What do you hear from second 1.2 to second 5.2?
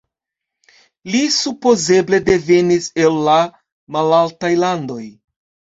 supozeble devenis el la Malaltaj Landoj.